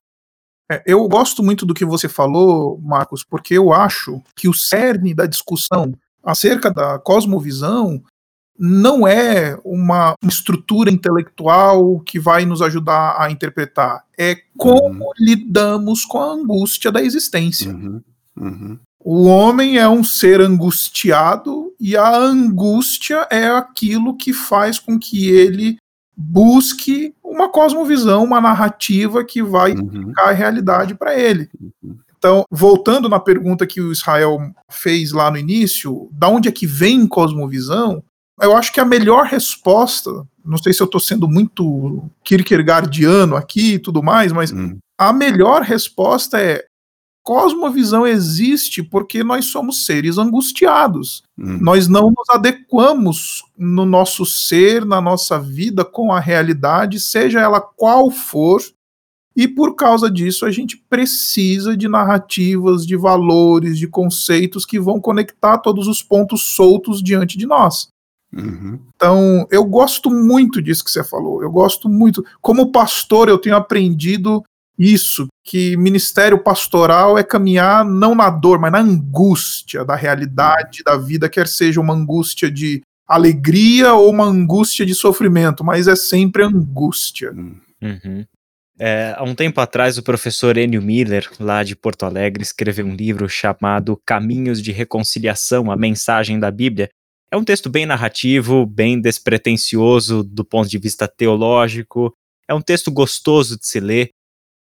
[0.72, 5.14] É, eu gosto muito do que você falou, Marcos, porque eu acho que o cerne
[5.14, 8.04] da discussão acerca da cosmovisão
[8.58, 14.04] não é uma estrutura intelectual que vai nos ajudar a interpretar.
[14.18, 15.12] É como uhum.
[15.18, 17.72] lidamos com a angústia da existência.
[17.72, 18.02] Uhum.
[18.38, 18.80] Uhum.
[19.00, 25.30] O homem é um ser angustiado e a angústia é aquilo que faz com que
[25.30, 25.78] ele
[26.16, 30.12] busque uma cosmovisão, uma narrativa que vai uhum.
[30.18, 31.50] a realidade para ele.
[31.82, 31.98] Uhum.
[32.18, 34.38] Então, voltando na pergunta que o Israel
[34.70, 38.04] fez lá no início, da onde é que vem cosmovisão?
[38.42, 40.12] Eu acho que a melhor resposta,
[40.44, 44.78] não sei se eu estou sendo muito Kierkegaardiano aqui e tudo mais, mas uhum.
[44.98, 46.66] a melhor resposta é
[47.24, 51.24] cosmovisão existe porque nós somos seres angustiados.
[51.38, 51.60] Hum.
[51.62, 57.62] Nós não nos adequamos no nosso ser, na nossa vida, com a realidade, seja ela
[57.62, 58.62] qual for,
[59.36, 65.00] e por causa disso a gente precisa de narrativas, de valores, de conceitos que vão
[65.00, 67.90] conectar todos os pontos soltos diante de nós.
[68.34, 68.80] Uhum.
[68.96, 71.42] Então, eu gosto muito disso que você falou.
[71.42, 72.24] Eu gosto muito.
[72.42, 74.44] Como pastor, eu tenho aprendido
[74.80, 80.96] isso, que ministério pastoral é caminhar não na dor, mas na angústia da realidade da
[80.96, 86.44] vida, quer seja uma angústia de alegria ou uma angústia de sofrimento, mas é sempre
[86.44, 87.34] angústia.
[87.82, 88.26] Uhum.
[88.80, 92.96] É, há um tempo atrás, o professor Enio Miller, lá de Porto Alegre, escreveu um
[92.96, 96.90] livro chamado Caminhos de Reconciliação, a Mensagem da Bíblia.
[97.30, 102.14] É um texto bem narrativo, bem despretensioso do ponto de vista teológico.
[102.48, 104.12] É um texto gostoso de se ler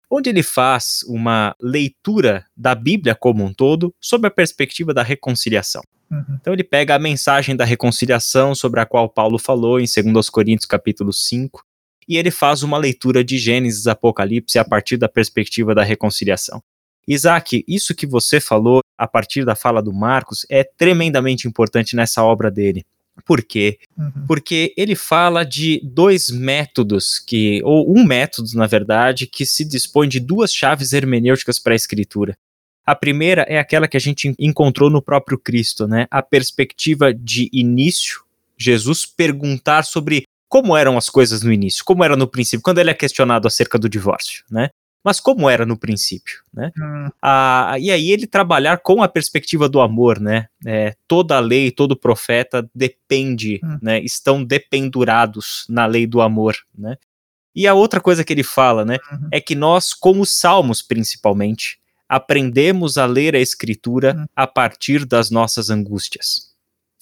[0.09, 5.83] onde ele faz uma leitura da Bíblia como um todo sob a perspectiva da reconciliação.
[6.09, 6.37] Uhum.
[6.41, 10.65] Então ele pega a mensagem da reconciliação sobre a qual Paulo falou em 2 Coríntios
[10.65, 11.63] capítulo 5,
[12.07, 16.61] e ele faz uma leitura de Gênesis Apocalipse a partir da perspectiva da reconciliação.
[17.07, 22.23] Isaac, isso que você falou a partir da fala do Marcos é tremendamente importante nessa
[22.23, 22.83] obra dele.
[23.25, 23.79] Por quê?
[23.97, 24.25] Uhum.
[24.27, 30.07] Porque ele fala de dois métodos que, ou um método, na verdade, que se dispõe
[30.07, 32.37] de duas chaves hermenêuticas para a escritura.
[32.85, 36.07] A primeira é aquela que a gente encontrou no próprio Cristo, né?
[36.09, 38.23] A perspectiva de início,
[38.57, 42.89] Jesus perguntar sobre como eram as coisas no início, como era no princípio, quando ele
[42.89, 44.69] é questionado acerca do divórcio, né?
[45.03, 46.71] Mas como era no princípio, né?
[46.77, 47.09] Hum.
[47.21, 50.47] Ah, e aí ele trabalhar com a perspectiva do amor, né?
[50.65, 53.77] É, toda a lei, todo profeta depende, hum.
[53.81, 53.99] né?
[54.01, 56.97] Estão dependurados na lei do amor, né?
[57.55, 58.97] E a outra coisa que ele fala, né?
[59.11, 59.29] Uhum.
[59.31, 64.25] É que nós, como salmos principalmente, aprendemos a ler a escritura uhum.
[64.35, 66.49] a partir das nossas angústias.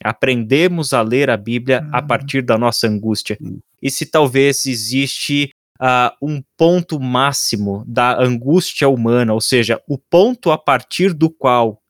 [0.03, 1.89] Aprendemos a ler a Bíblia uhum.
[1.91, 3.37] a partir da nossa angústia.
[3.41, 3.59] Hum.
[3.81, 10.51] E se talvez existe uh, um ponto máximo da angústia humana, ou seja, o ponto
[10.51, 11.81] a partir do qual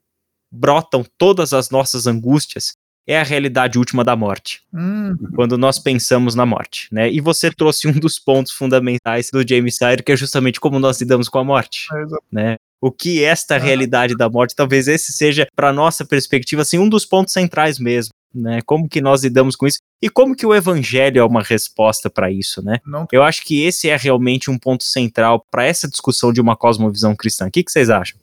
[0.51, 2.73] brotam todas as nossas angústias,
[3.07, 4.61] é a realidade última da morte.
[4.73, 5.15] Hum.
[5.33, 7.09] Quando nós pensamos na morte, né?
[7.09, 10.99] E você trouxe um dos pontos fundamentais do James Tyre, que é justamente como nós
[10.99, 12.55] lidamos com a morte, é, né?
[12.81, 17.05] O que esta realidade da morte, talvez esse seja, para nossa perspectiva, assim, um dos
[17.05, 18.11] pontos centrais mesmo.
[18.33, 18.61] Né?
[18.61, 19.79] Como que nós lidamos com isso?
[20.01, 22.79] E como que o evangelho é uma resposta para isso, né?
[22.85, 23.07] Não.
[23.11, 27.15] Eu acho que esse é realmente um ponto central para essa discussão de uma cosmovisão
[27.15, 27.47] cristã.
[27.47, 28.19] O que, que vocês acham?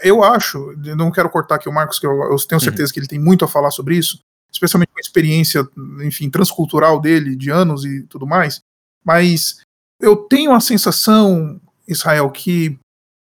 [0.00, 2.60] Eu acho, não quero cortar aqui o Marcos, que eu, eu tenho uhum.
[2.60, 2.94] certeza uhum.
[2.94, 5.68] que ele tem muito a falar sobre isso, especialmente com a experiência,
[6.04, 8.60] enfim, transcultural dele, de anos e tudo mais,
[9.04, 9.60] mas
[10.00, 12.78] eu tenho a sensação, Israel, que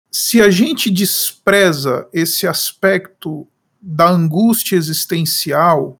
[0.09, 3.47] se a gente despreza esse aspecto
[3.85, 5.97] da angústia existencial,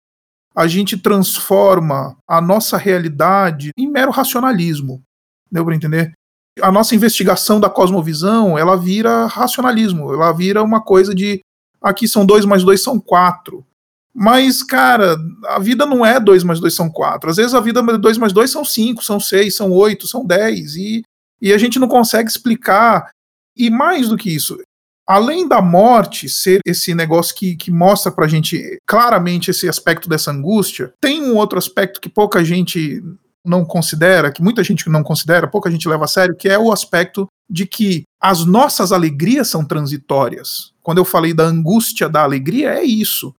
[0.55, 5.01] a gente transforma a nossa realidade em mero racionalismo.
[5.51, 6.13] Deu para entender?
[6.61, 11.41] A nossa investigação da cosmovisão, ela vira racionalismo, ela vira uma coisa de
[11.81, 13.65] aqui são dois mais dois são quatro.
[14.13, 15.17] Mas, cara,
[15.47, 17.31] a vida não é 2 mais 2 são 4.
[17.31, 20.75] Às vezes a vida 2 mais 2 são 5, são 6, são 8, são 10.
[20.75, 21.03] E,
[21.41, 23.09] e a gente não consegue explicar.
[23.57, 24.59] E mais do que isso,
[25.07, 30.31] além da morte ser esse negócio que, que mostra pra gente claramente esse aspecto dessa
[30.31, 33.03] angústia, tem um outro aspecto que pouca gente
[33.45, 36.71] não considera, que muita gente não considera, pouca gente leva a sério, que é o
[36.71, 40.71] aspecto de que as nossas alegrias são transitórias.
[40.81, 43.35] Quando eu falei da angústia da alegria, é isso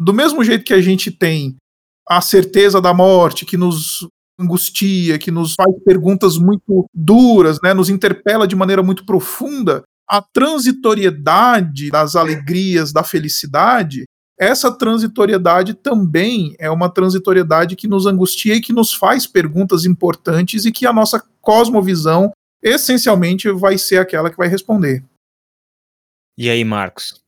[0.00, 1.56] do mesmo jeito que a gente tem
[2.08, 4.08] a certeza da morte, que nos
[4.40, 10.20] angustia, que nos faz perguntas muito duras, né, nos interpela de maneira muito profunda, a
[10.20, 18.60] transitoriedade das alegrias, da felicidade, essa transitoriedade também é uma transitoriedade que nos angustia e
[18.60, 24.36] que nos faz perguntas importantes e que a nossa cosmovisão essencialmente vai ser aquela que
[24.36, 25.04] vai responder.
[26.36, 27.20] E aí, Marcos?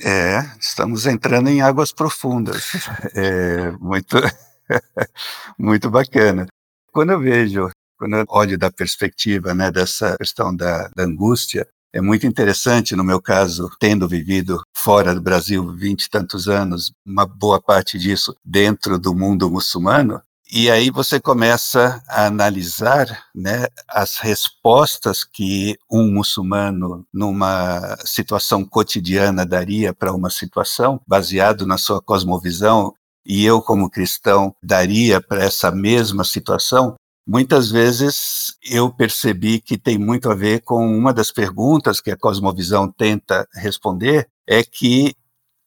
[0.00, 2.64] É, estamos entrando em águas profundas.
[3.14, 4.16] É muito,
[5.58, 6.46] muito bacana.
[6.92, 7.68] Quando eu vejo,
[7.98, 13.04] quando eu olho da perspectiva né, dessa questão da, da angústia, é muito interessante, no
[13.04, 18.34] meu caso, tendo vivido fora do Brasil vinte e tantos anos, uma boa parte disso
[18.44, 20.20] dentro do mundo muçulmano,
[20.54, 29.46] e aí você começa a analisar né, as respostas que um muçulmano, numa situação cotidiana,
[29.46, 32.92] daria para uma situação, baseado na sua cosmovisão,
[33.24, 36.96] e eu, como cristão, daria para essa mesma situação.
[37.26, 42.16] Muitas vezes eu percebi que tem muito a ver com uma das perguntas que a
[42.16, 45.14] cosmovisão tenta responder, é que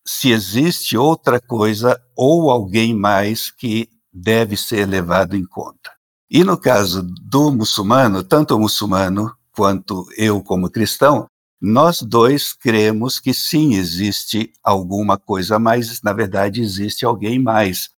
[0.05, 5.91] se existe outra coisa ou alguém mais que deve ser levado em conta.
[6.29, 11.27] E no caso do muçulmano, tanto o muçulmano quanto eu, como cristão,
[11.61, 17.89] nós dois cremos que sim, existe alguma coisa mais, na verdade, existe alguém mais.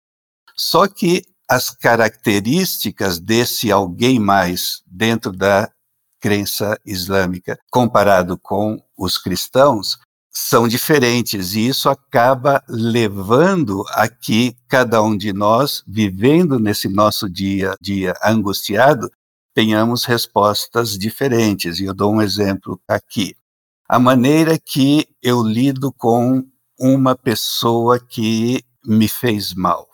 [0.55, 5.71] Só que as características desse alguém mais dentro da
[6.19, 9.97] crença islâmica, comparado com os cristãos,
[10.29, 17.29] são diferentes e isso acaba levando a que cada um de nós, vivendo nesse nosso
[17.29, 19.09] dia a dia angustiado,
[19.55, 21.79] tenhamos respostas diferentes.
[21.79, 23.35] E eu dou um exemplo aqui.
[23.89, 26.45] A maneira que eu lido com
[26.79, 29.87] uma pessoa que me fez mal.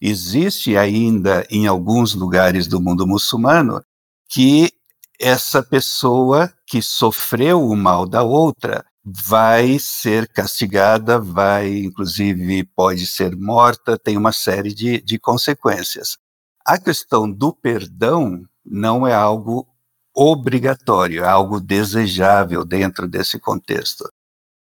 [0.00, 3.82] Existe ainda em alguns lugares do mundo muçulmano
[4.28, 4.72] que
[5.18, 13.36] essa pessoa que sofreu o mal da outra vai ser castigada, vai, inclusive, pode ser
[13.36, 16.16] morta, tem uma série de, de consequências.
[16.64, 19.66] A questão do perdão não é algo
[20.14, 24.10] obrigatório, é algo desejável dentro desse contexto.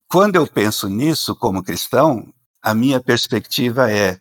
[0.07, 4.19] Quando eu penso nisso como cristão, a minha perspectiva é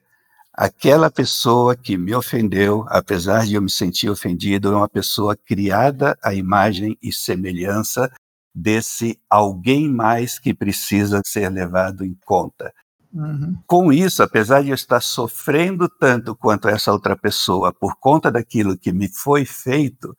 [0.61, 6.19] aquela pessoa que me ofendeu, apesar de eu me sentir ofendido, é uma pessoa criada
[6.23, 8.13] à imagem e semelhança
[8.55, 12.75] desse alguém mais que precisa ser levado em conta.
[13.11, 13.57] Uhum.
[13.67, 18.77] Com isso, apesar de eu estar sofrendo tanto quanto essa outra pessoa por conta daquilo
[18.77, 20.15] que me foi feito,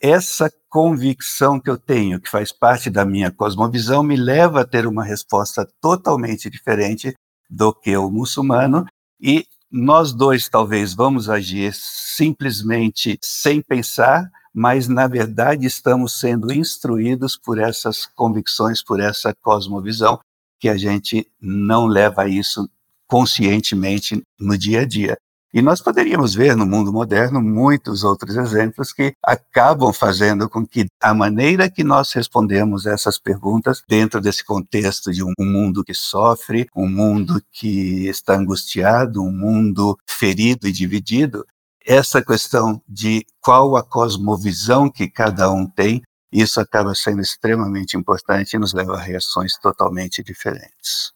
[0.00, 4.86] essa convicção que eu tenho, que faz parte da minha cosmovisão, me leva a ter
[4.86, 7.12] uma resposta totalmente diferente
[7.50, 8.86] do que o muçulmano,
[9.20, 17.38] e nós dois talvez vamos agir simplesmente sem pensar, mas na verdade estamos sendo instruídos
[17.38, 20.20] por essas convicções, por essa cosmovisão,
[20.60, 22.68] que a gente não leva isso
[23.08, 25.16] conscientemente no dia a dia.
[25.54, 30.86] E nós poderíamos ver no mundo moderno muitos outros exemplos que acabam fazendo com que
[30.98, 36.66] a maneira que nós respondemos essas perguntas dentro desse contexto de um mundo que sofre,
[36.74, 41.44] um mundo que está angustiado, um mundo ferido e dividido,
[41.84, 46.00] essa questão de qual a cosmovisão que cada um tem,
[46.32, 51.12] isso acaba sendo extremamente importante e nos leva a reações totalmente diferentes.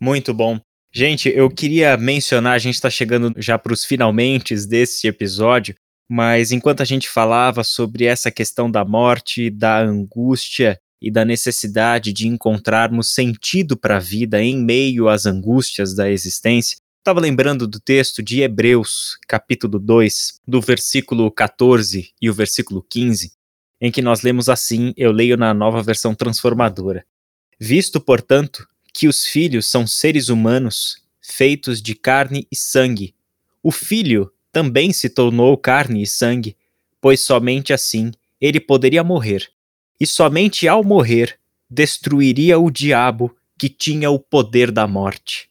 [0.00, 0.60] Muito bom.
[0.96, 5.74] Gente, eu queria mencionar, a gente está chegando já para os finalmente desse episódio,
[6.08, 12.12] mas enquanto a gente falava sobre essa questão da morte, da angústia e da necessidade
[12.12, 17.80] de encontrarmos sentido para a vida em meio às angústias da existência, estava lembrando do
[17.80, 23.32] texto de Hebreus, capítulo 2, do versículo 14 e o versículo 15,
[23.80, 27.04] em que nós lemos assim, eu leio na nova versão transformadora.
[27.58, 28.64] Visto, portanto,
[28.94, 33.14] que os filhos são seres humanos, feitos de carne e sangue,
[33.60, 36.56] o filho também se tornou carne e sangue,
[37.00, 39.50] pois somente assim ele poderia morrer,
[39.98, 41.38] e somente ao morrer
[41.68, 45.48] destruiria o diabo que tinha o poder da morte.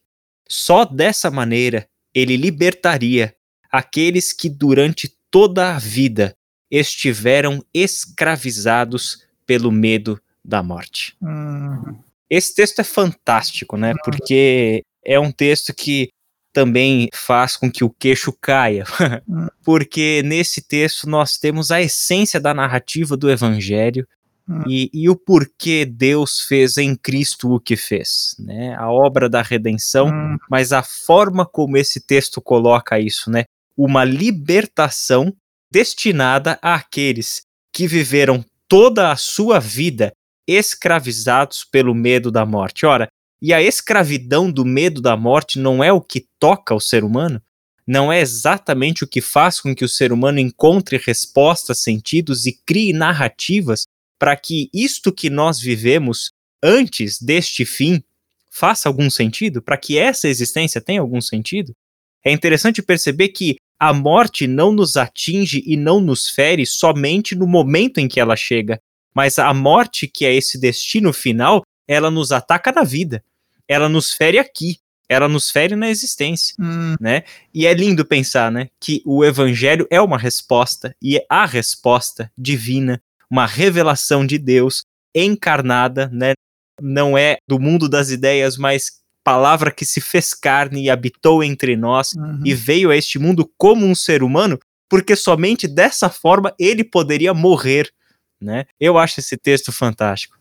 [0.47, 3.35] Só dessa maneira ele libertaria
[3.71, 6.37] aqueles que durante toda a vida
[6.69, 11.15] estiveram escravizados pelo medo da morte.
[11.21, 11.97] Hum.
[12.29, 13.93] Esse texto é fantástico, né?
[14.03, 16.09] Porque é um texto que
[16.53, 18.83] também faz com que o queixo caia,
[19.27, 19.47] Hum.
[19.63, 24.07] porque nesse texto nós temos a essência da narrativa do Evangelho
[24.47, 24.61] Hum.
[24.67, 28.75] e, e o porquê Deus fez em Cristo o que fez, né?
[28.75, 30.11] A obra da redenção,
[30.49, 33.45] mas a forma como esse texto coloca isso, né?
[33.77, 35.33] Uma libertação
[35.71, 37.41] destinada àqueles
[37.73, 40.11] que viveram toda a sua vida
[40.47, 42.85] escravizados pelo medo da morte.
[42.85, 43.07] Ora,
[43.41, 47.41] e a escravidão do medo da morte não é o que toca o ser humano?
[47.85, 52.57] Não é exatamente o que faz com que o ser humano encontre respostas, sentidos e
[52.65, 53.83] crie narrativas
[54.17, 56.31] para que isto que nós vivemos
[56.63, 58.01] antes deste fim
[58.49, 59.61] faça algum sentido?
[59.61, 61.73] Para que essa existência tenha algum sentido?
[62.23, 67.45] É interessante perceber que a morte não nos atinge e não nos fere somente no
[67.45, 68.79] momento em que ela chega,
[69.15, 73.23] mas a morte, que é esse destino final, ela nos ataca na vida
[73.65, 76.95] ela nos fere aqui, ela nos fere na existência, Hum.
[76.99, 77.23] né?
[77.53, 82.29] E é lindo pensar, né, que o evangelho é uma resposta e é a resposta
[82.37, 83.01] divina,
[83.31, 84.83] uma revelação de Deus
[85.15, 86.33] encarnada, né?
[86.81, 91.77] Não é do mundo das ideias, mas palavra que se fez carne e habitou entre
[91.77, 92.41] nós Uhum.
[92.45, 94.59] e veio a este mundo como um ser humano,
[94.89, 97.89] porque somente dessa forma ele poderia morrer,
[98.43, 98.65] né?
[98.79, 100.35] Eu acho esse texto fantástico.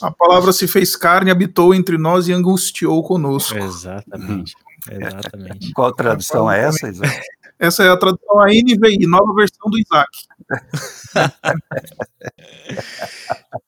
[0.00, 3.58] A palavra se fez carne, habitou entre nós e angustiou conosco.
[3.58, 4.54] Exatamente.
[4.90, 5.72] Exatamente.
[5.72, 7.20] Qual tradução é essa, Isaac?
[7.60, 10.08] Essa é a tradução a NVI, nova versão do Isaac.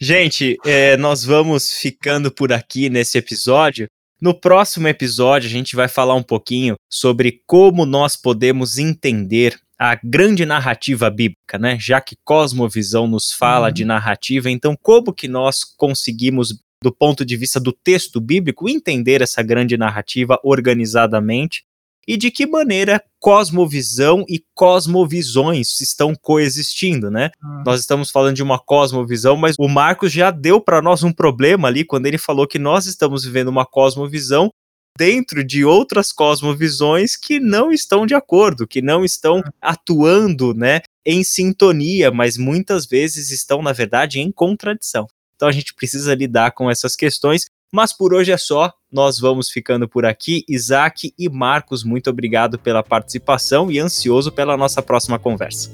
[0.00, 3.88] Gente, é, nós vamos ficando por aqui nesse episódio.
[4.24, 9.96] No próximo episódio, a gente vai falar um pouquinho sobre como nós podemos entender a
[10.02, 11.76] grande narrativa bíblica, né?
[11.78, 13.72] Já que Cosmovisão nos fala Uhum.
[13.74, 19.20] de narrativa, então como que nós conseguimos, do ponto de vista do texto bíblico, entender
[19.20, 21.62] essa grande narrativa organizadamente
[22.06, 27.30] e de que maneira cosmovisão e cosmovisões estão coexistindo, né?
[27.42, 27.62] Hum.
[27.64, 31.68] Nós estamos falando de uma cosmovisão, mas o Marcos já deu para nós um problema
[31.68, 34.50] ali quando ele falou que nós estamos vivendo uma cosmovisão
[34.96, 41.24] dentro de outras cosmovisões que não estão de acordo, que não estão atuando, né, em
[41.24, 45.06] sintonia, mas muitas vezes estão na verdade em contradição.
[45.34, 47.46] Então a gente precisa lidar com essas questões.
[47.72, 50.44] Mas por hoje é só, nós vamos ficando por aqui.
[50.48, 55.70] Isaac e Marcos, muito obrigado pela participação e ansioso pela nossa próxima conversa.